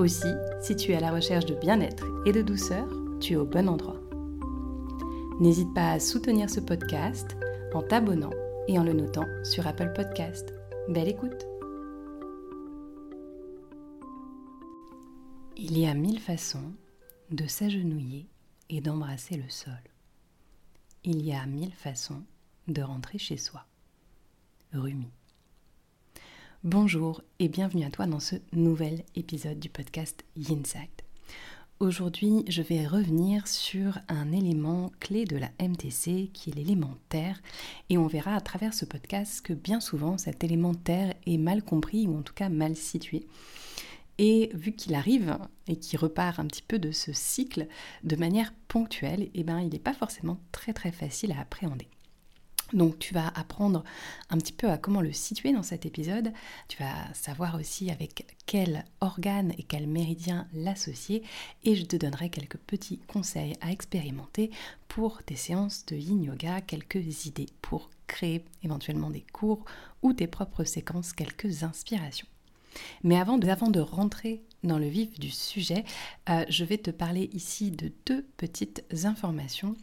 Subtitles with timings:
[0.00, 0.32] Aussi,
[0.62, 2.88] si tu es à la recherche de bien-être et de douceur,
[3.20, 4.00] tu es au bon endroit.
[5.40, 7.36] N'hésite pas à soutenir ce podcast
[7.74, 8.32] en t'abonnant
[8.66, 10.54] et en le notant sur Apple Podcast.
[10.88, 11.46] Belle écoute
[15.58, 16.72] Il y a mille façons
[17.30, 18.26] de s'agenouiller
[18.70, 19.74] et d'embrasser le sol.
[21.04, 22.22] Il y a mille façons
[22.68, 23.66] de rentrer chez soi.
[24.72, 25.10] Rumi.
[26.62, 30.90] Bonjour et bienvenue à toi dans ce nouvel épisode du podcast Yinside.
[31.78, 37.40] Aujourd'hui, je vais revenir sur un élément clé de la MTC qui est l'élément terre
[37.88, 41.62] et on verra à travers ce podcast que bien souvent cet élément terre est mal
[41.62, 43.26] compris ou en tout cas mal situé.
[44.18, 47.68] Et vu qu'il arrive et qu'il repart un petit peu de ce cycle
[48.04, 51.88] de manière ponctuelle, eh ben, il n'est pas forcément très très facile à appréhender.
[52.72, 53.84] Donc tu vas apprendre
[54.30, 56.32] un petit peu à comment le situer dans cet épisode.
[56.68, 61.22] Tu vas savoir aussi avec quel organe et quel méridien l'associer.
[61.64, 64.50] Et je te donnerai quelques petits conseils à expérimenter
[64.88, 69.64] pour tes séances de yin yoga, quelques idées pour créer éventuellement des cours
[70.02, 72.26] ou tes propres séquences, quelques inspirations.
[73.02, 75.84] Mais avant de, rentrer dans le vif du sujet,
[76.28, 79.76] euh, je vais te parler ici de deux petites informations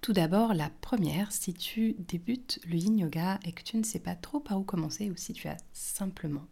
[0.00, 3.98] tout d'abord, la première, si tu débutes le yin yoga et que tu ne sais
[3.98, 6.46] pas trop par où commencer ou si tu as simplement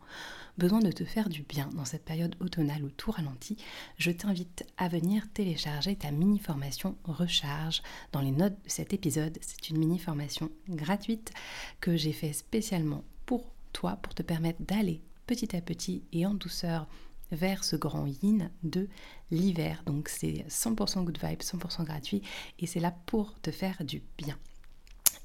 [0.58, 3.56] besoin de te faire du bien dans cette période automnale où tout ralentit,
[3.96, 7.82] je t'invite à venir télécharger ta mini formation Recharge
[8.12, 9.38] dans les notes de cet épisode.
[9.40, 11.32] C'est une mini formation gratuite
[11.80, 16.34] que j'ai fait spécialement pour toi pour te permettre d'aller petit à petit et en
[16.34, 16.86] douceur
[17.32, 18.88] vers ce grand yin de
[19.30, 19.82] l'hiver.
[19.86, 22.22] Donc c'est 100% good vibe, 100% gratuit
[22.58, 24.38] et c'est là pour te faire du bien.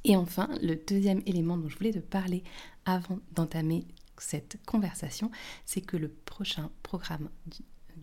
[0.05, 2.43] Et enfin, le deuxième élément dont je voulais te parler
[2.85, 3.87] avant d'entamer
[4.17, 5.31] cette conversation,
[5.65, 7.29] c'est que le prochain programme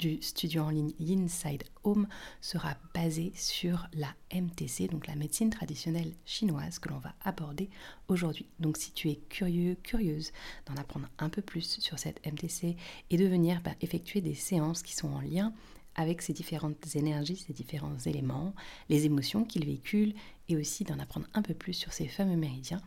[0.00, 2.08] du studio en ligne Inside Home
[2.40, 7.68] sera basé sur la MTC, donc la médecine traditionnelle chinoise que l'on va aborder
[8.08, 8.48] aujourd'hui.
[8.60, 10.32] Donc si tu es curieux, curieuse
[10.64, 12.76] d'en apprendre un peu plus sur cette MTC
[13.10, 15.52] et de venir bah, effectuer des séances qui sont en lien
[15.96, 18.54] avec ces différentes énergies, ces différents éléments,
[18.88, 20.14] les émotions qu'ils véhiculent
[20.48, 22.80] et aussi d'en apprendre un peu plus sur ces fameux méridiens,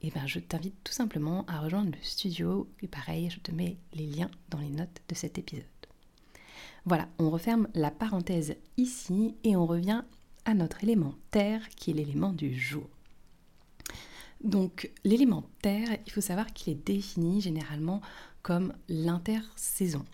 [0.00, 2.68] et eh ben, je t'invite tout simplement à rejoindre le studio.
[2.82, 5.77] Et pareil, je te mets les liens dans les notes de cet épisode.
[6.84, 10.02] Voilà, on referme la parenthèse ici et on revient
[10.44, 12.88] à notre élément terre qui est l'élément du jour.
[14.42, 18.00] Donc l'élément terre, il faut savoir qu'il est défini généralement
[18.42, 20.04] comme l'intersaison.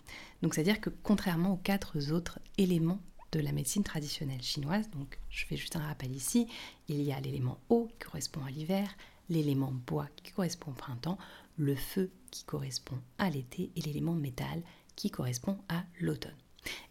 [0.41, 2.99] Donc c'est-à-dire que contrairement aux quatre autres éléments
[3.31, 6.47] de la médecine traditionnelle chinoise, donc je fais juste un rappel ici,
[6.87, 8.89] il y a l'élément eau qui correspond à l'hiver,
[9.29, 11.17] l'élément bois qui correspond au printemps,
[11.57, 14.61] le feu qui correspond à l'été et l'élément métal
[14.95, 16.35] qui correspond à l'automne.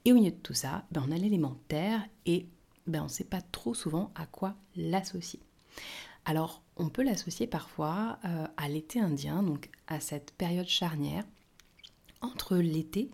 [0.04, 2.46] Et au milieu de tout ça, ben, on a l'élément terre et
[2.86, 5.40] ben, on ne sait pas trop souvent à quoi l'associer.
[6.24, 11.24] Alors, on peut l'associer parfois euh, à l'été indien, donc à cette période charnière
[12.20, 13.10] entre l'été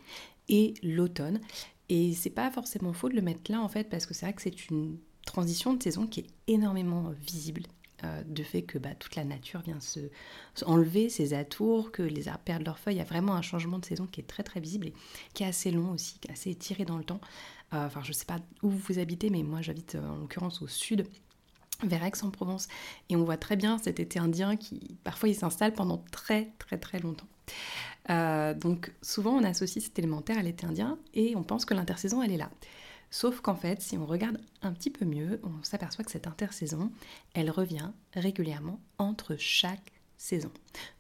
[0.49, 1.41] et l'automne.
[1.89, 4.35] Et c'est pas forcément faux de le mettre là en fait, parce que c'est vrai
[4.35, 7.63] que c'est une transition de saison qui est énormément visible
[8.05, 10.01] euh, de fait que bah, toute la nature vient se,
[10.65, 12.97] enlever ses atours, que les arbres perdent leurs feuilles.
[12.97, 14.95] Il y a vraiment un changement de saison qui est très très visible et
[15.35, 17.21] qui est assez long aussi, assez étiré dans le temps.
[17.75, 20.67] Euh, je ne sais pas où vous habitez, mais moi j'habite euh, en l'occurrence au
[20.67, 21.07] sud
[21.83, 22.69] vers Aix-en-Provence
[23.09, 26.77] et on voit très bien cet été indien qui parfois il s'installe pendant très très
[26.77, 27.29] très longtemps.
[28.61, 32.33] donc souvent on associe cet élémentaire à l'été indien et on pense que l'intersaison elle
[32.33, 32.51] est là.
[33.11, 36.93] Sauf qu'en fait, si on regarde un petit peu mieux, on s'aperçoit que cette intersaison,
[37.35, 40.51] elle revient régulièrement entre chaque saison.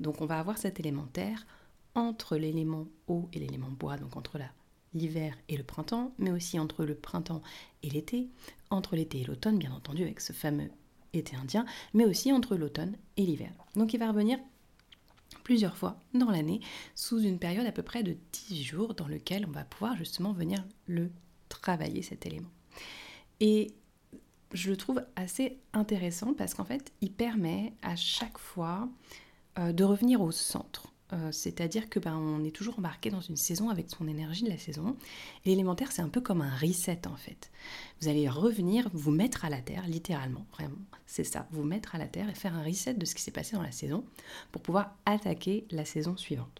[0.00, 1.46] Donc on va avoir cet élémentaire
[1.94, 4.38] entre l'élément eau et l'élément bois, donc entre
[4.94, 7.42] l'hiver et le printemps, mais aussi entre le printemps
[7.82, 8.28] et l'été,
[8.70, 10.70] entre l'été et l'automne, bien entendu, avec ce fameux
[11.12, 11.64] été indien,
[11.94, 13.52] mais aussi entre l'automne et l'hiver.
[13.76, 14.38] Donc il va revenir
[15.44, 16.60] plusieurs fois dans l'année
[16.94, 18.16] sous une période à peu près de
[18.48, 21.10] 10 jours dans lequel on va pouvoir justement venir le
[21.60, 22.50] travailler cet élément.
[23.40, 23.72] Et
[24.52, 28.88] je le trouve assez intéressant parce qu'en fait, il permet à chaque fois
[29.58, 30.92] euh, de revenir au centre.
[31.12, 34.50] euh, c'est-à-dire que ben, on est toujours embarqué dans une saison avec son énergie de
[34.50, 34.96] la saison.
[35.44, 37.50] L'élémentaire, c'est un peu comme un reset en fait.
[38.00, 41.98] Vous allez revenir, vous mettre à la terre, littéralement, vraiment, c'est ça, vous mettre à
[41.98, 44.04] la terre et faire un reset de ce qui s'est passé dans la saison
[44.52, 46.59] pour pouvoir attaquer la saison suivante.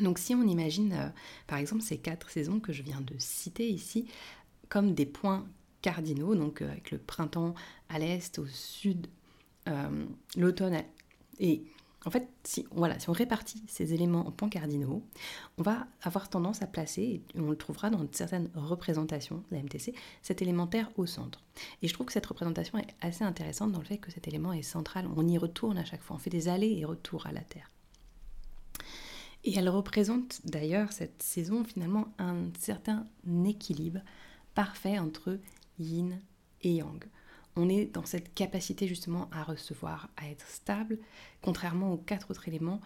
[0.00, 1.08] Donc si on imagine euh,
[1.46, 4.06] par exemple ces quatre saisons que je viens de citer ici
[4.68, 5.46] comme des points
[5.82, 7.54] cardinaux, donc euh, avec le printemps
[7.88, 9.08] à l'est, au sud,
[10.36, 10.82] l'automne
[11.38, 11.62] et
[12.06, 15.02] en fait, si, voilà, si on répartit ces éléments en points cardinaux,
[15.58, 19.62] on va avoir tendance à placer, et on le trouvera dans certaines représentations de la
[19.62, 21.42] MTC, cet élémentaire au centre.
[21.82, 24.52] Et je trouve que cette représentation est assez intéressante dans le fait que cet élément
[24.52, 25.08] est central.
[25.14, 27.70] On y retourne à chaque fois, on fait des allers et retours à la Terre.
[29.44, 33.06] Et elle représente d'ailleurs cette saison finalement un certain
[33.46, 34.00] équilibre
[34.54, 35.38] parfait entre
[35.78, 36.20] yin
[36.62, 37.00] et yang
[37.56, 40.98] on est dans cette capacité justement à recevoir, à être stable,
[41.42, 42.80] contrairement aux quatre autres éléments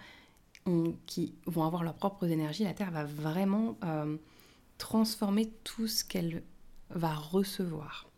[1.07, 2.65] qui vont avoir leurs propres énergies.
[2.65, 4.17] La Terre va vraiment euh,
[4.79, 6.43] transformer tout ce qu'elle
[6.89, 8.09] va recevoir.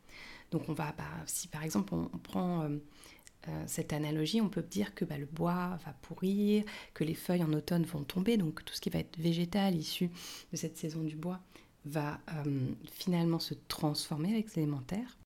[0.52, 2.78] Donc on va, bah, si par exemple on, prend euh,
[3.66, 6.64] cette analogie, on peut dire que bah, le bois va pourrir,
[6.94, 10.10] que les feuilles en automne vont tomber, donc tout ce qui va être végétal issu
[10.52, 11.40] de cette saison du bois
[11.84, 12.18] va
[12.92, 15.16] finalement se transformer avec l'élémentaire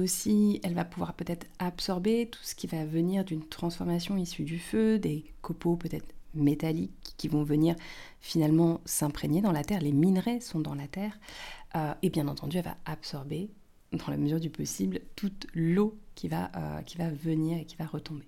[0.00, 4.58] aussi, elle va pouvoir peut-être absorber tout ce qui va venir d'une transformation issue du
[4.58, 7.76] feu, des copeaux peut-être métalliques qui vont venir
[8.20, 9.80] finalement s'imprégner dans la terre.
[9.80, 11.18] Les minerais sont dans la terre.
[11.74, 13.50] Euh, et bien entendu, elle va absorber,
[13.92, 17.76] dans la mesure du possible, toute l'eau qui, va, euh, qui va venir et qui
[17.76, 18.26] va retomber.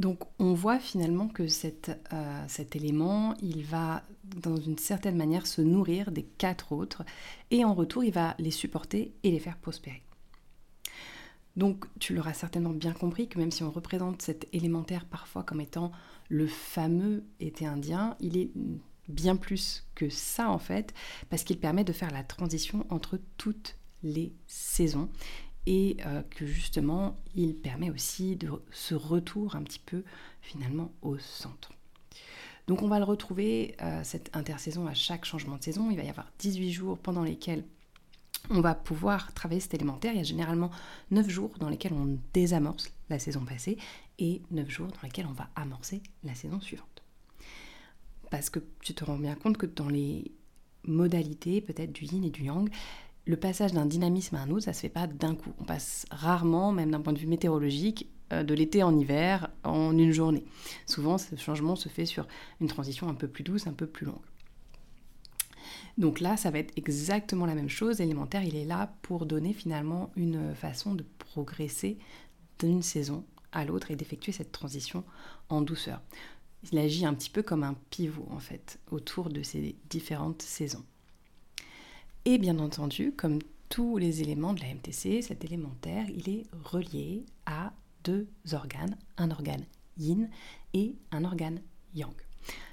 [0.00, 5.62] Donc on voit finalement que euh, cet élément, il va dans une certaine manière se
[5.62, 7.04] nourrir des quatre autres
[7.50, 10.02] et en retour, il va les supporter et les faire prospérer.
[11.56, 15.60] Donc tu l'auras certainement bien compris que même si on représente cet élémentaire parfois comme
[15.60, 15.92] étant
[16.28, 18.50] le fameux été indien, il est
[19.08, 20.92] bien plus que ça en fait,
[21.30, 25.08] parce qu'il permet de faire la transition entre toutes les saisons
[25.66, 30.04] et euh, que justement il permet aussi de ce retour un petit peu
[30.40, 31.72] finalement au centre.
[32.66, 35.90] Donc on va le retrouver, euh, cette intersaison, à chaque changement de saison.
[35.90, 37.64] Il va y avoir 18 jours pendant lesquels
[38.50, 40.12] on va pouvoir travailler cet élémentaire.
[40.12, 40.70] Il y a généralement
[41.10, 43.78] 9 jours dans lesquels on désamorce la saison passée
[44.18, 47.02] et 9 jours dans lesquels on va amorcer la saison suivante.
[48.30, 50.32] Parce que tu te rends bien compte que dans les
[50.84, 52.70] modalités peut-être du yin et du yang,
[53.26, 55.52] le passage d'un dynamisme à un autre, ça se fait pas d'un coup.
[55.58, 59.96] On passe rarement, même d'un point de vue météorologique, euh, de l'été en hiver en
[59.96, 60.44] une journée.
[60.86, 62.26] Souvent, ce changement se fait sur
[62.60, 64.20] une transition un peu plus douce, un peu plus longue.
[65.96, 67.98] Donc là, ça va être exactement la même chose.
[67.98, 71.98] L'élémentaire, il est là pour donner finalement une façon de progresser
[72.58, 75.04] d'une saison à l'autre et d'effectuer cette transition
[75.48, 76.00] en douceur.
[76.72, 80.84] Il agit un petit peu comme un pivot en fait autour de ces différentes saisons.
[82.26, 83.38] Et bien entendu, comme
[83.68, 89.30] tous les éléments de la MTC, cet élémentaire, il est relié à deux organes, un
[89.30, 89.66] organe
[89.98, 90.30] yin
[90.72, 91.60] et un organe
[91.94, 92.14] yang.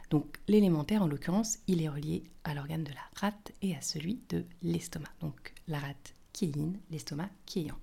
[0.09, 4.21] Donc l'élémentaire, en l'occurrence, il est relié à l'organe de la rate et à celui
[4.29, 5.09] de l'estomac.
[5.19, 7.79] Donc la rate qui est yin, l'estomac qui est yang.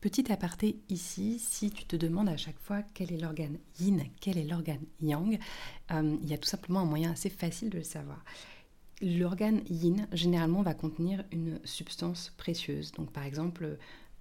[0.00, 4.38] Petit aparté ici, si tu te demandes à chaque fois quel est l'organe yin, quel
[4.38, 5.38] est l'organe yang,
[5.92, 8.24] euh, il y a tout simplement un moyen assez facile de le savoir.
[9.02, 12.92] L'organe yin, généralement, va contenir une substance précieuse.
[12.92, 13.78] Donc par exemple,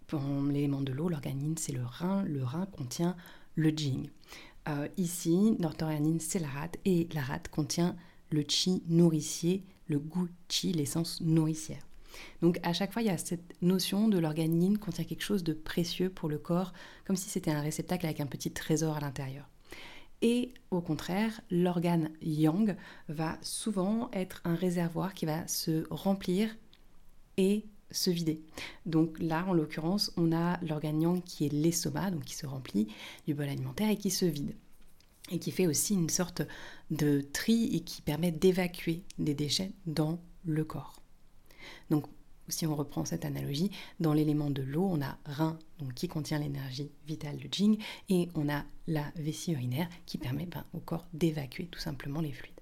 [0.08, 0.22] pour
[0.52, 2.24] l'élément de l'eau, l'organe yin, c'est le rein.
[2.24, 3.16] Le rein contient
[3.56, 4.10] le jing.
[4.68, 7.96] Euh, ici, northorianine, c'est la rate et la rate contient
[8.32, 11.86] le chi nourricier, le goût chi, l'essence nourricière.
[12.42, 15.54] Donc à chaque fois, il y a cette notion de l'organe contient quelque chose de
[15.54, 16.74] précieux pour le corps,
[17.06, 19.51] comme si c'était un réceptacle avec un petit trésor à l'intérieur.
[20.22, 22.76] Et au contraire, l'organe yang
[23.10, 26.56] va souvent être un réservoir qui va se remplir
[27.38, 28.42] et se vider.
[28.86, 32.88] Donc là, en l'occurrence, on a l'organe yang qui est l'estomac, donc qui se remplit
[33.26, 34.56] du bol alimentaire et qui se vide.
[35.32, 36.42] Et qui fait aussi une sorte
[36.90, 41.02] de tri et qui permet d'évacuer des déchets dans le corps.
[42.52, 45.58] Si on reprend cette analogie, dans l'élément de l'eau, on a rein
[45.96, 47.78] qui contient l'énergie vitale, le jing,
[48.10, 52.32] et on a la vessie urinaire qui permet ben, au corps d'évacuer tout simplement les
[52.32, 52.54] fluides.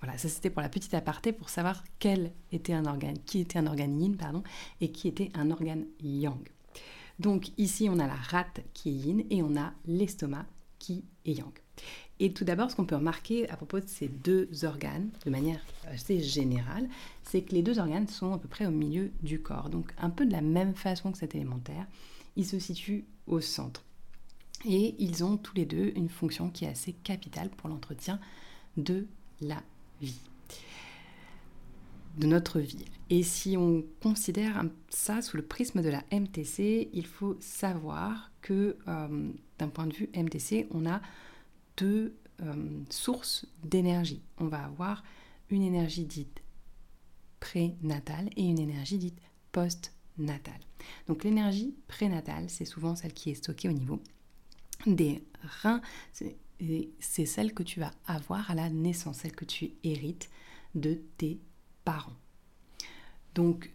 [0.00, 3.58] Voilà, ça c'était pour la petite aparté pour savoir quel était un organe, qui était
[3.58, 4.42] un organe yin, pardon,
[4.80, 6.48] et qui était un organe yang.
[7.18, 10.46] Donc ici on a la rate qui est yin et on a l'estomac
[10.78, 11.52] qui est yang.
[12.22, 15.58] Et tout d'abord, ce qu'on peut remarquer à propos de ces deux organes, de manière
[15.88, 16.88] assez générale,
[17.24, 19.70] c'est que les deux organes sont à peu près au milieu du corps.
[19.70, 21.84] Donc un peu de la même façon que cet élémentaire,
[22.36, 23.82] ils se situent au centre.
[24.64, 28.20] Et ils ont tous les deux une fonction qui est assez capitale pour l'entretien
[28.76, 29.08] de
[29.40, 29.60] la
[30.00, 30.20] vie,
[32.18, 32.84] de notre vie.
[33.10, 38.76] Et si on considère ça sous le prisme de la MTC, il faut savoir que
[38.86, 41.00] euh, d'un point de vue MTC, on a
[41.76, 42.54] deux euh,
[42.90, 44.22] sources d'énergie.
[44.38, 45.02] On va avoir
[45.50, 46.42] une énergie dite
[47.40, 49.18] prénatale et une énergie dite
[49.52, 50.60] post-natale.
[51.06, 54.00] Donc l'énergie prénatale, c'est souvent celle qui est stockée au niveau
[54.86, 55.22] des
[55.62, 55.80] reins.
[56.12, 60.30] C'est celle que tu vas avoir à la naissance, celle que tu hérites
[60.74, 61.40] de tes
[61.84, 62.16] parents.
[63.34, 63.72] Donc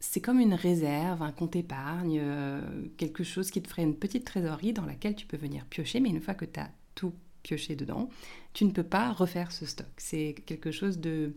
[0.00, 4.24] c'est comme une réserve, un compte épargne, euh, quelque chose qui te ferait une petite
[4.24, 7.76] trésorerie dans laquelle tu peux venir piocher, mais une fois que tu as tout pioché
[7.76, 8.08] dedans,
[8.52, 9.88] tu ne peux pas refaire ce stock.
[9.96, 11.34] C'est quelque chose de,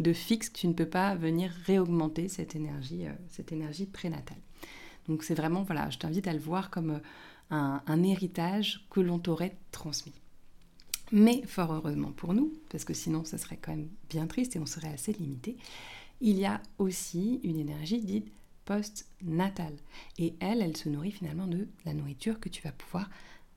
[0.00, 4.38] de, fixe, tu ne peux pas venir réaugmenter cette énergie, euh, cette énergie prénatale.
[5.08, 7.00] Donc c'est vraiment, voilà, je t'invite à le voir comme
[7.52, 10.14] euh, un, héritage que l'on t'aurait transmis.
[11.12, 14.58] Mais fort heureusement pour nous, parce que sinon ça serait quand même bien triste et
[14.58, 15.56] on serait assez limité,
[16.20, 18.32] il y a aussi une énergie dite
[18.64, 19.76] post-natale.
[20.18, 23.08] Et elle, elle se nourrit finalement de la nourriture que tu vas pouvoir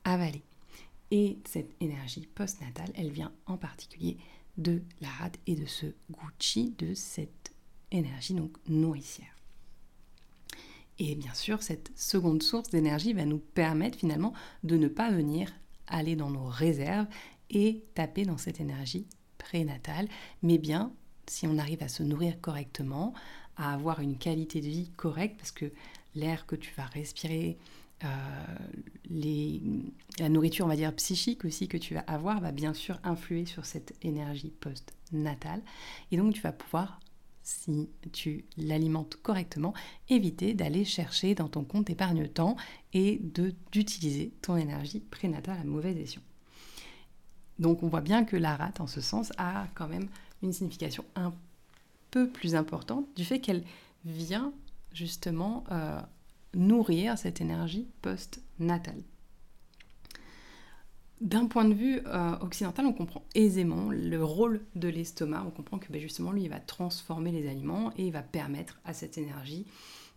[0.04, 0.44] avaler.
[1.12, 4.18] Et cette énergie post-natale, elle vient en particulier
[4.58, 7.52] de la rate et de ce Gucci, de cette
[7.92, 9.36] énergie donc nourricière.
[11.00, 15.52] Et bien sûr, cette seconde source d'énergie va nous permettre finalement de ne pas venir
[15.88, 17.08] aller dans nos réserves
[17.50, 20.08] et taper dans cette énergie prénatale,
[20.44, 20.94] mais bien
[21.26, 23.14] si on arrive à se nourrir correctement,
[23.56, 25.72] à avoir une qualité de vie correcte, parce que
[26.16, 27.58] l'air que tu vas respirer,
[28.04, 28.08] euh,
[30.20, 33.46] la nourriture, on va dire psychique aussi que tu vas avoir, va bien sûr influer
[33.46, 35.62] sur cette énergie post-natale.
[36.12, 37.00] Et donc tu vas pouvoir
[37.50, 39.74] si tu l'alimentes correctement,
[40.08, 42.56] éviter d'aller chercher dans ton compte épargne-temps
[42.94, 43.20] et
[43.72, 46.22] d'utiliser ton énergie prénatale à mauvaise escient.
[47.58, 50.08] Donc on voit bien que la rate, en ce sens, a quand même
[50.44, 51.34] une signification un
[52.12, 53.64] peu plus importante du fait qu'elle
[54.06, 54.54] vient
[54.94, 56.00] justement euh,
[56.54, 59.02] nourrir cette énergie post-natale.
[61.22, 65.44] D'un point de vue euh, occidental, on comprend aisément le rôle de l'estomac.
[65.46, 68.80] On comprend que ben, justement, lui, il va transformer les aliments et il va permettre
[68.86, 69.66] à cette énergie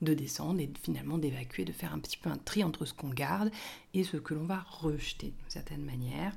[0.01, 3.09] de descendre et finalement d'évacuer, de faire un petit peu un tri entre ce qu'on
[3.09, 3.51] garde
[3.95, 6.33] et ce que l'on va rejeter d'une certaine manière.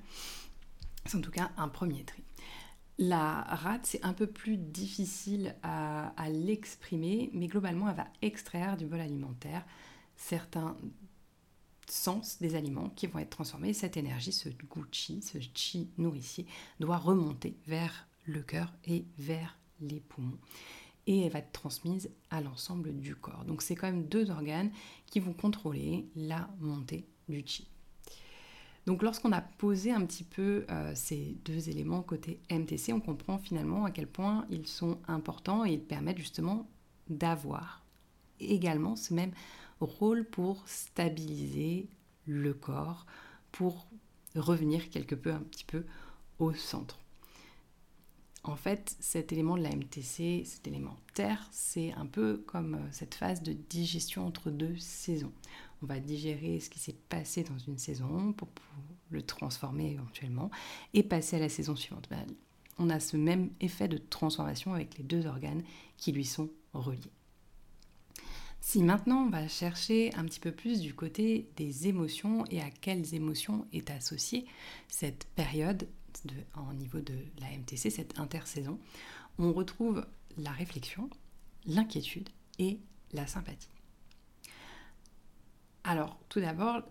[1.05, 2.23] C'est en tout cas un premier tri.
[2.97, 8.85] La rate, c'est un peu plus difficile à, l'exprimer, mais globalement, elle va extraire du
[8.85, 9.65] bol alimentaire
[10.15, 10.77] certains
[11.89, 13.73] sens des aliments qui vont être transformés.
[13.73, 16.45] Cette énergie, ce Gucci, ce chi nourricier,
[16.79, 20.39] doit remonter vers le cœur et vers les poumons.
[21.05, 23.43] Et elle va être transmise à l'ensemble du corps.
[23.43, 24.71] Donc c'est quand même deux organes
[25.05, 27.67] qui vont contrôler la montée du chi.
[28.85, 33.39] Donc lorsqu'on a posé un petit peu euh, ces deux éléments côté MTC, on comprend
[33.39, 36.69] finalement à quel point ils sont importants et ils permettent justement
[37.09, 37.83] d'avoir
[38.39, 39.31] également ce même
[39.79, 41.89] rôle pour stabiliser
[42.27, 43.05] le corps,
[43.51, 43.87] pour
[44.35, 45.85] revenir quelque peu, un petit peu
[46.39, 46.99] au centre.
[48.43, 52.87] En fait, cet élément de la MTC, cet élément terre, c'est un peu comme euh,
[52.91, 55.33] cette phase de digestion entre deux saisons.
[55.81, 58.49] On va digérer ce qui s'est passé dans une saison pour,
[59.11, 60.49] le transformer éventuellement
[60.93, 62.07] et passer à la saison suivante.
[62.09, 62.25] Ben,
[62.79, 65.63] on a ce même effet de transformation avec les deux organes
[65.97, 67.11] qui lui sont reliés.
[68.61, 72.71] Si maintenant on va chercher un petit peu plus du côté des émotions et à
[72.71, 74.47] quelles émotions est associée
[74.87, 75.87] cette période
[76.25, 78.79] de, en niveau de la MTC, cette intersaison,
[79.37, 80.05] on retrouve
[80.37, 81.09] la réflexion,
[81.67, 82.79] l'inquiétude et
[83.13, 83.74] la sympathie.
[85.87, 86.81] Alors, tout d'abord,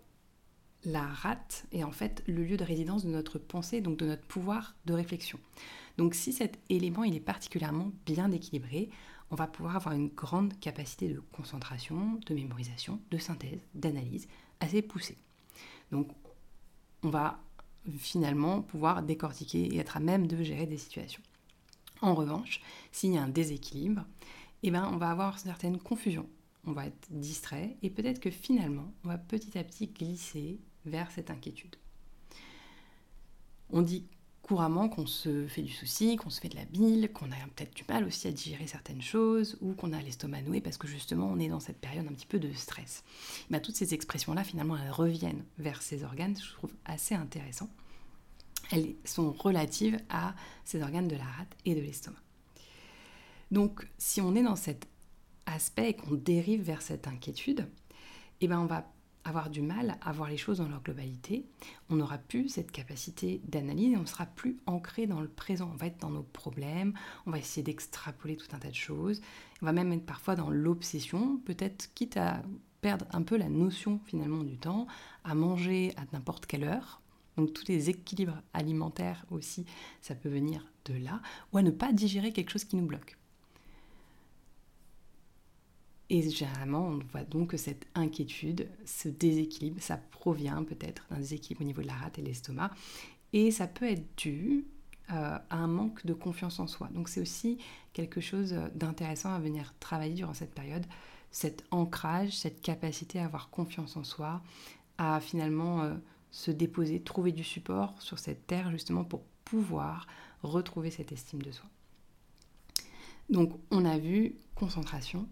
[0.84, 4.24] la rate est en fait le lieu de résidence de notre pensée, donc de notre
[4.24, 5.40] pouvoir de réflexion.
[5.96, 8.90] Donc si cet élément est particulièrement bien équilibré,
[9.32, 14.28] on va pouvoir avoir une grande capacité de concentration, de mémorisation, de synthèse, d'analyse
[14.60, 15.18] assez poussée.
[15.90, 16.12] Donc
[17.02, 17.40] on va
[17.98, 21.22] finalement pouvoir décortiquer et être à même de gérer des situations.
[22.00, 22.60] En revanche,
[22.92, 24.04] s'il y a un déséquilibre,
[24.62, 26.28] eh ben, on va avoir certaines confusions,
[26.66, 31.10] on va être distrait et peut-être que finalement, on va petit à petit glisser vers
[31.10, 31.76] cette inquiétude.
[33.70, 34.06] On dit
[34.44, 37.74] couramment qu'on se fait du souci, qu'on se fait de la bile, qu'on a peut-être
[37.74, 41.28] du mal aussi à digérer certaines choses ou qu'on a l'estomac noué parce que justement
[41.28, 43.04] on est dans cette période un petit peu de stress.
[43.48, 47.70] Mais toutes ces expressions-là, finalement, elles reviennent vers ces organes, je trouve assez intéressant.
[48.70, 52.18] Elles sont relatives à ces organes de la rate et de l'estomac.
[53.50, 54.88] Donc, si on est dans cet
[55.46, 57.68] aspect et qu'on dérive vers cette inquiétude,
[58.40, 58.90] eh ben on va
[59.24, 61.46] avoir du mal à voir les choses dans leur globalité.
[61.88, 65.70] On n'aura plus cette capacité d'analyse et on sera plus ancré dans le présent.
[65.72, 66.92] On va être dans nos problèmes,
[67.26, 69.22] on va essayer d'extrapoler tout un tas de choses.
[69.62, 72.42] On va même être parfois dans l'obsession, peut-être quitte à
[72.82, 74.86] perdre un peu la notion finalement du temps,
[75.24, 77.00] à manger à n'importe quelle heure.
[77.36, 79.64] Donc tous les équilibres alimentaires aussi,
[80.02, 81.20] ça peut venir de là,
[81.52, 83.16] ou à ne pas digérer quelque chose qui nous bloque.
[86.14, 91.62] Et généralement, on voit donc que cette inquiétude, ce déséquilibre, ça provient peut-être d'un déséquilibre
[91.62, 92.70] au niveau de la rate et de l'estomac.
[93.32, 94.64] Et ça peut être dû
[95.10, 96.88] euh, à un manque de confiance en soi.
[96.94, 97.58] Donc c'est aussi
[97.92, 100.86] quelque chose d'intéressant à venir travailler durant cette période,
[101.32, 104.40] cet ancrage, cette capacité à avoir confiance en soi,
[104.98, 105.96] à finalement euh,
[106.30, 110.06] se déposer, trouver du support sur cette terre justement pour pouvoir
[110.44, 111.66] retrouver cette estime de soi.
[113.30, 115.28] Donc on a vu concentration,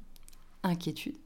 [0.62, 1.16] inquiétude.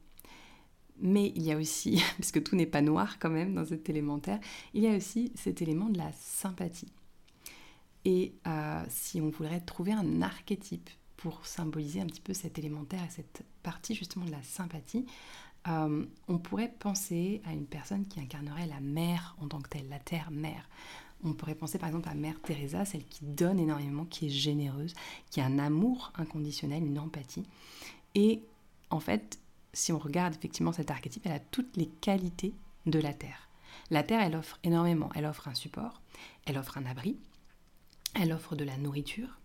[0.99, 4.39] Mais il y a aussi, puisque tout n'est pas noir quand même dans cet élémentaire,
[4.73, 6.91] il y a aussi cet élément de la sympathie.
[8.05, 13.03] Et euh, si on voudrait trouver un archétype pour symboliser un petit peu cet élémentaire
[13.03, 15.05] et cette partie justement de la sympathie,
[15.67, 19.89] euh, on pourrait penser à une personne qui incarnerait la mère en tant que telle,
[19.89, 20.69] la terre-mère.
[21.23, 24.93] On pourrait penser par exemple à Mère Teresa, celle qui donne énormément, qui est généreuse,
[25.31, 27.43] qui a un amour inconditionnel, une empathie.
[28.15, 28.43] Et
[28.89, 29.39] en fait,
[29.73, 32.53] si on regarde effectivement cet archétype, elle a toutes les qualités
[32.85, 33.49] de la Terre.
[33.89, 35.09] La Terre, elle offre énormément.
[35.15, 36.01] Elle offre un support,
[36.45, 37.17] elle offre un abri,
[38.15, 39.39] elle offre de la nourriture.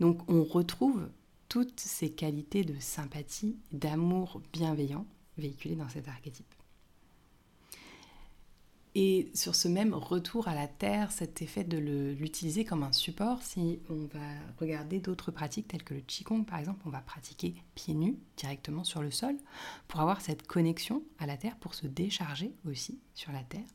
[0.00, 1.08] Donc on retrouve
[1.48, 5.06] toutes ces qualités de sympathie, d'amour bienveillant
[5.38, 6.52] véhiculées dans cet archétype.
[8.96, 13.42] Et sur ce même retour à la terre, cet effet de l'utiliser comme un support,
[13.42, 14.20] si on va
[14.60, 18.84] regarder d'autres pratiques telles que le Qigong par exemple, on va pratiquer pieds nus directement
[18.84, 19.36] sur le sol
[19.88, 23.66] pour avoir cette connexion à la terre, pour se décharger aussi sur la terre.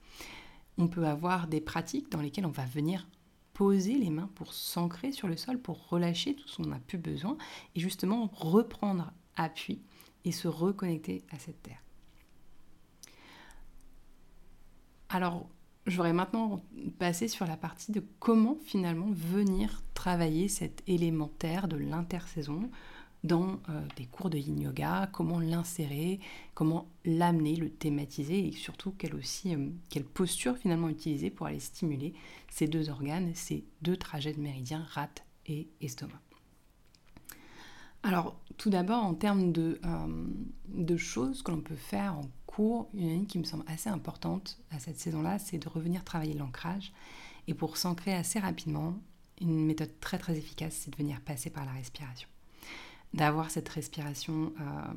[0.77, 3.05] On peut avoir des pratiques dans lesquelles on va venir
[3.53, 6.97] poser les mains pour s'ancrer sur le sol, pour relâcher tout ce qu'on n'a plus
[6.97, 7.37] besoin
[7.75, 9.81] et justement reprendre appui
[10.23, 11.83] et se reconnecter à cette terre.
[15.09, 15.49] Alors,
[15.87, 16.63] j'aurais maintenant
[16.99, 22.69] passé sur la partie de comment finalement venir travailler cet élémentaire de l'intersaison
[23.23, 26.19] dans euh, des cours de yin yoga, comment l'insérer,
[26.53, 32.13] comment l'amener, le thématiser et surtout euh, quelle posture finalement utiliser pour aller stimuler
[32.49, 36.21] ces deux organes, ces deux trajets de méridien, rate et estomac.
[38.03, 40.27] Alors, tout d'abord, en termes de, euh,
[40.69, 42.29] de choses que l'on peut faire en
[42.93, 46.91] une ligne qui me semble assez importante à cette saison-là, c'est de revenir travailler l'ancrage.
[47.47, 48.95] Et pour s'ancrer assez rapidement,
[49.41, 52.27] une méthode très très efficace, c'est de venir passer par la respiration.
[53.13, 54.93] D'avoir cette respiration euh,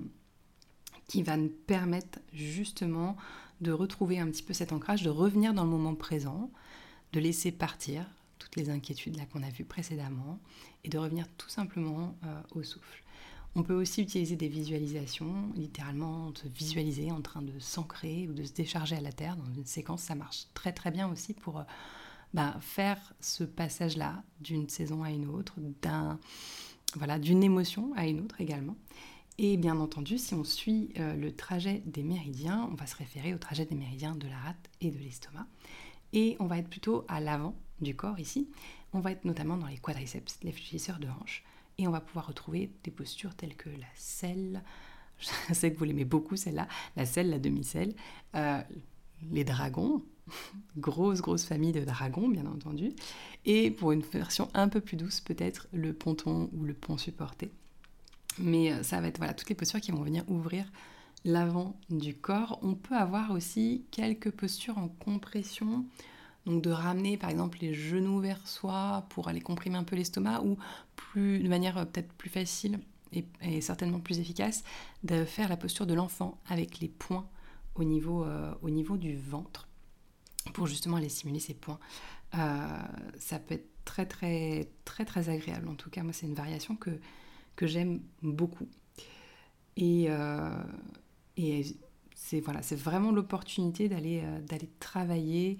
[1.09, 3.16] qui va nous permettre justement
[3.61, 6.51] de retrouver un petit peu cet ancrage, de revenir dans le moment présent,
[7.12, 8.05] de laisser partir
[8.38, 10.40] toutes les inquiétudes là qu'on a vues précédemment
[10.83, 13.02] et de revenir tout simplement euh, au souffle.
[13.55, 18.45] On peut aussi utiliser des visualisations, littéralement se visualiser en train de s'ancrer ou de
[18.45, 20.03] se décharger à la terre dans une séquence.
[20.03, 21.65] Ça marche très très bien aussi pour euh,
[22.33, 26.19] bah, faire ce passage-là d'une saison à une autre, d'un
[26.95, 28.77] voilà, d'une émotion à une autre également.
[29.38, 33.35] Et bien entendu, si on suit euh, le trajet des méridiens, on va se référer
[33.35, 35.47] au trajet des méridiens de la rate et de l'estomac.
[36.15, 38.49] Et on va être plutôt à l'avant du corps ici.
[38.93, 41.45] On va être notamment dans les quadriceps, les fléchisseurs de hanches.
[41.87, 44.62] On va pouvoir retrouver des postures telles que la selle,
[45.18, 47.95] je sais que vous l'aimez beaucoup celle-là, la selle, la demi-selle,
[48.35, 48.61] euh,
[49.31, 50.03] les dragons,
[50.77, 52.92] grosse grosse famille de dragons bien entendu,
[53.45, 57.51] et pour une version un peu plus douce peut-être le ponton ou le pont supporté.
[58.38, 60.64] Mais euh, ça va être voilà toutes les postures qui vont venir ouvrir
[61.25, 62.59] l'avant du corps.
[62.62, 65.85] On peut avoir aussi quelques postures en compression
[66.46, 70.42] donc de ramener par exemple les genoux vers soi pour aller comprimer un peu l'estomac
[70.42, 70.59] ou
[70.96, 72.81] plus, de manière euh, peut-être plus facile
[73.42, 74.64] et, certainement plus efficace,
[75.05, 77.28] de faire la posture de l'enfant avec les poings
[77.74, 79.68] au niveau, euh, au niveau du ventre
[80.55, 81.78] pour justement aller stimuler ces points.
[82.35, 82.66] Euh,
[83.18, 85.68] ça peut être très très très très agréable.
[85.68, 86.90] En tout cas, moi c'est une variation que,
[87.55, 88.68] que j'aime beaucoup.
[89.76, 90.09] Et,
[91.37, 91.76] et
[92.14, 95.59] c'est voilà, c'est vraiment l'opportunité d'aller d'aller travailler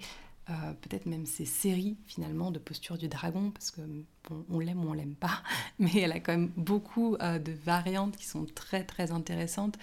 [0.51, 3.81] euh, peut-être même ces séries finalement de postures du dragon, parce que
[4.29, 5.43] bon, on l'aime ou on l'aime pas,
[5.79, 9.79] mais elle a quand même beaucoup euh, de variantes qui sont très très intéressantes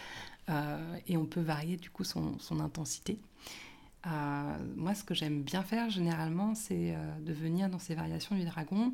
[0.50, 3.20] euh, et on peut varier du coup son intensité.
[4.76, 8.94] moi, ce que j'aime bien faire généralement, c'est de venir dans ces variations du dragon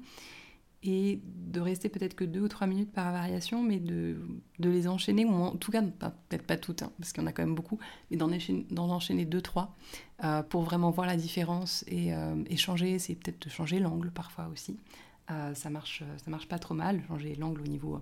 [0.86, 4.18] et de rester peut-être que deux ou trois minutes par variation, mais de,
[4.60, 7.44] les enchaîner, en tout cas, peut-être pas toutes, hein, parce qu'il y en a quand
[7.44, 7.80] même beaucoup,
[8.12, 9.76] mais d'en enchaîner, deux, trois,
[10.24, 12.14] euh, pour vraiment voir la différence et,
[12.56, 14.78] changer, c'est peut-être de changer l'angle parfois aussi.
[15.28, 18.00] ça marche, ça marche pas trop mal, changer l'angle au niveau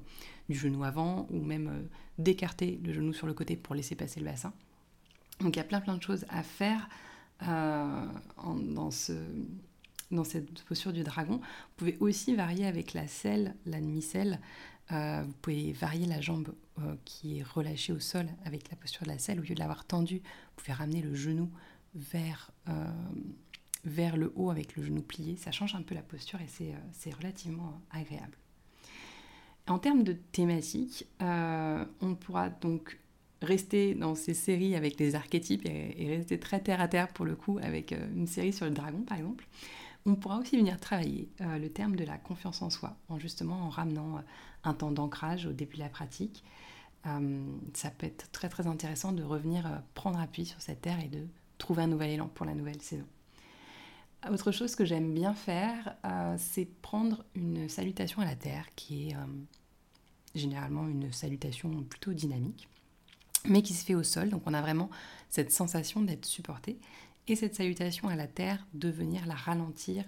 [0.49, 4.25] du genou avant, ou même d'écarter le genou sur le côté pour laisser passer le
[4.25, 4.51] bassin.
[5.39, 6.89] Donc il y a plein plein de choses à faire
[7.39, 9.13] dans ce
[10.13, 11.37] dans cette posture du dragon.
[11.37, 14.39] Vous pouvez aussi varier avec la selle, la demi-selle.
[14.91, 19.03] Euh, vous pouvez varier la jambe euh, qui est relâchée au sol avec la posture
[19.03, 19.39] de la selle.
[19.39, 21.49] Au lieu de l'avoir tendue, vous pouvez ramener le genou
[21.95, 22.85] vers, euh,
[23.85, 25.37] le haut avec le genou plié.
[25.37, 26.47] Ça change un peu la posture et
[26.91, 28.37] c'est relativement agréable.
[29.67, 32.99] En termes de thématique, on pourra donc
[33.41, 37.35] rester dans ces séries avec les archétypes et, rester très terre à terre pour le
[37.35, 39.45] coup avec une série sur le dragon par exemple.
[40.05, 43.55] On pourra aussi venir travailler euh, le terme de la confiance en soi, en justement
[43.63, 44.21] en ramenant euh,
[44.65, 46.43] un temps d'ancrage au début de la pratique.
[47.05, 51.07] Euh, ça peut être très très intéressant de revenir prendre appui sur cette terre et
[51.07, 51.25] de
[51.57, 53.07] trouver un nouvel élan pour la nouvelle saison.
[54.29, 55.97] Autre chose que j'aime bien faire,
[56.37, 59.17] c'est prendre une salutation à la terre qui est
[60.33, 62.69] généralement une salutation plutôt dynamique,
[63.43, 64.29] mais qui se fait au sol.
[64.29, 64.89] Donc on a vraiment
[65.29, 66.79] cette sensation d'être supporté
[67.27, 70.05] et cette salutation à la terre de venir la ralentir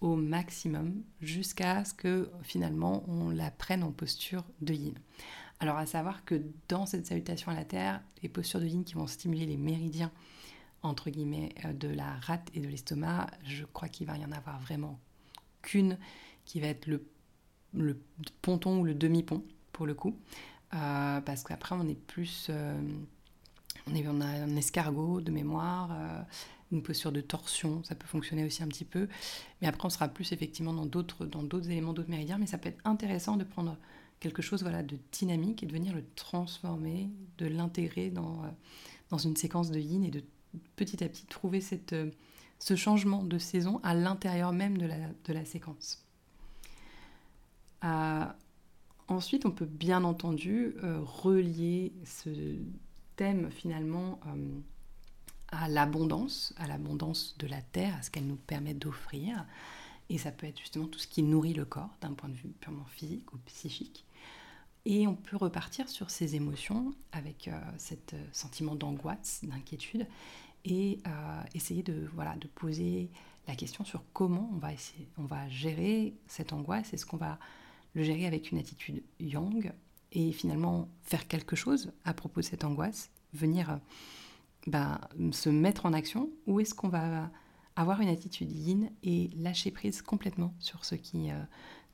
[0.00, 4.94] au maximum jusqu'à ce que finalement on la prenne en posture de yin.
[5.60, 8.94] Alors à savoir que dans cette salutation à la terre, les postures de yin qui
[8.94, 10.12] vont stimuler les méridiens
[10.82, 14.32] entre guillemets euh, de la rate et de l'estomac, je crois qu'il va y en
[14.32, 15.00] avoir vraiment
[15.62, 15.98] qu'une
[16.44, 17.04] qui va être le,
[17.74, 18.00] le
[18.42, 20.16] ponton ou le demi-pont pour le coup,
[20.74, 22.80] euh, parce qu'après on est plus, euh,
[23.88, 25.90] on, est, on, a un escargot de mémoire,
[26.70, 29.08] une posture de torsion, ça peut fonctionner aussi un petit peu.
[29.60, 32.38] Mais après, on sera plus effectivement dans d'autres, dans d'autres éléments, d'autres méridiens.
[32.38, 33.76] Mais ça peut être intéressant de prendre
[34.20, 38.48] quelque chose voilà, de dynamique et de venir le transformer, de l'intégrer dans, euh,
[39.10, 40.22] dans une séquence de yin et de
[40.76, 42.10] petit à petit trouver cette, euh,
[42.58, 46.04] ce changement de saison à l'intérieur même de la, de la séquence.
[47.84, 48.24] Euh,
[49.06, 52.56] ensuite, on peut bien entendu relier ce
[53.14, 54.18] thème finalement
[55.48, 59.46] à l'abondance, à l'abondance de la terre, à ce qu'elle nous permet d'offrir.
[60.10, 62.50] Et ça peut être justement tout ce qui nourrit le corps d'un point de vue
[62.60, 64.04] purement physique ou psychique.
[64.84, 67.60] Et on peut repartir sur ces émotions avec euh,
[68.14, 70.06] euh, sentiment d'angoisse, d'inquiétude,
[70.64, 73.10] et euh, essayer de, voilà, de poser
[73.46, 76.92] la question sur comment on va, essayer, on va gérer cette angoisse.
[76.92, 77.38] Est-ce qu'on va
[77.94, 79.72] le gérer avec une attitude yang
[80.12, 83.78] et finalement faire quelque chose à propos de cette angoisse, venir
[84.66, 85.00] bah,
[85.32, 87.30] se mettre en action ou est-ce qu'on va
[87.78, 91.36] avoir une attitude yin et lâcher prise complètement sur ce qui euh,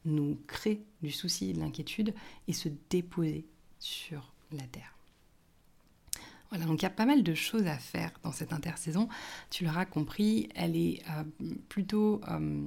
[0.07, 2.15] nous crée du souci et de l'inquiétude
[2.49, 3.47] et se déposer
[3.79, 4.97] sur la terre?
[6.49, 9.09] Voilà, donc il y a pas mal de choses à faire dans cette intersaison.
[9.51, 11.25] Tu l'auras compris, elle est euh,
[11.69, 12.67] plutôt euh,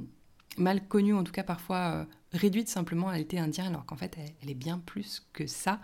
[0.57, 4.49] mal connue, en tout cas parfois réduite simplement à l'été indien, alors qu'en fait elle,
[4.49, 5.81] est bien plus que ça.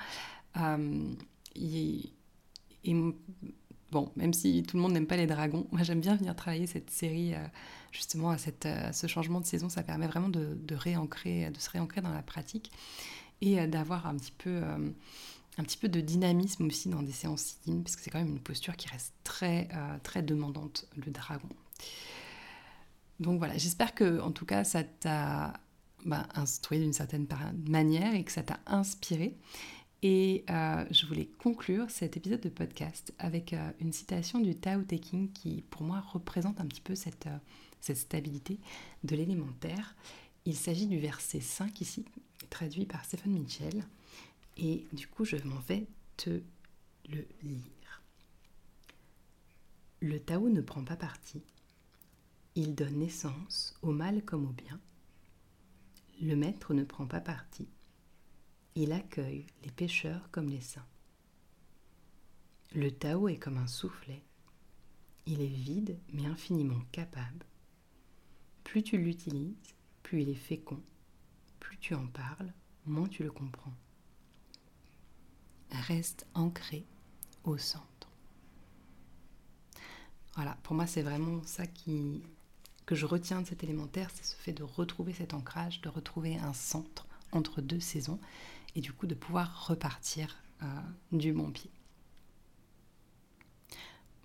[1.56, 2.13] et
[3.93, 6.65] Bon, même si tout le monde n'aime pas les dragons, moi j'aime bien venir travailler
[6.65, 7.45] cette série euh,
[7.91, 9.69] justement à, cette, euh, ce changement de saison.
[9.69, 12.71] Ça permet vraiment de, de se réancrer dans la pratique
[13.41, 14.63] et euh, d'avoir un petit peu
[15.60, 18.29] un petit peu de dynamisme aussi dans des séances yin, parce que c'est quand même
[18.29, 19.69] une posture qui reste très,
[20.01, 21.49] très demandante, le dragon.
[23.19, 25.53] Donc voilà, j'espère que en tout cas ça t'a
[26.03, 27.27] bah, instruit d'une certaine
[27.67, 29.38] manière et que ça t'a inspiré.
[30.05, 34.81] Et euh, je voulais conclure cet épisode de podcast avec euh, une citation du Tao
[34.81, 37.37] Te Ching qui, pour moi, représente un petit peu cette, euh,
[37.79, 38.59] cette stabilité
[39.05, 39.95] de l'élémentaire.
[40.43, 42.03] Il s'agit du verset 5 ici,
[42.49, 43.81] traduit par Stephen Mitchell.
[44.57, 45.87] Et du coup, je m'en vais
[46.17, 46.41] te
[47.09, 48.01] le lire.
[50.01, 51.41] Le Tao ne prend pas parti.
[52.55, 54.81] Il donne naissance au mal comme au bien.
[56.21, 57.69] Le maître ne prend pas parti
[58.75, 60.86] il accueille les pécheurs comme les saints.
[62.73, 64.23] Le Tao est comme un soufflet.
[65.25, 67.45] Il est vide mais infiniment capable.
[68.63, 70.81] Plus tu l'utilises, plus il est fécond.
[71.59, 72.51] Plus tu en parles,
[72.86, 73.73] moins tu le comprends.
[75.71, 76.86] Reste ancré
[77.43, 78.09] au centre.
[80.36, 84.51] Voilà, pour moi c'est vraiment ça que je retiens de cet élémentaire, c'est ce fait
[84.51, 88.19] de retrouver cet ancrage, de retrouver un centre entre deux saisons
[88.75, 90.65] et du coup de pouvoir repartir euh,
[91.12, 91.71] du bon pied.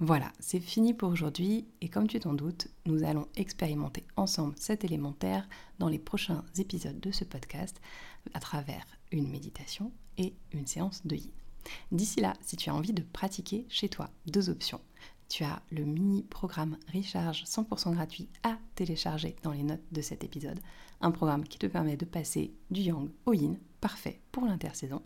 [0.01, 4.85] Voilà, c'est fini pour aujourd'hui et comme tu t'en doutes, nous allons expérimenter ensemble cet
[4.85, 5.49] élémentaire
[5.81, 7.81] dans les prochains épisodes de ce podcast
[8.33, 11.33] à travers une méditation et une séance de yin.
[11.91, 14.81] D'ici là, si tu as envie de pratiquer chez toi, deux options.
[15.29, 20.23] Tu as le mini programme Recharge 100% gratuit à télécharger dans les notes de cet
[20.23, 20.61] épisode.
[21.01, 25.03] Un programme qui te permet de passer du yang au yin, parfait pour l'intersaison.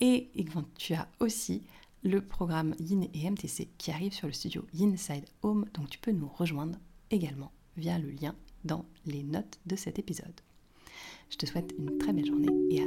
[0.00, 0.30] Et,
[0.78, 1.62] tu as aussi
[2.04, 6.12] le programme Yin et MTC qui arrive sur le studio Yinside Home, donc tu peux
[6.12, 6.78] nous rejoindre
[7.10, 8.34] également via le lien
[8.64, 10.40] dans les notes de cet épisode.
[11.30, 12.86] Je te souhaite une très belle journée et à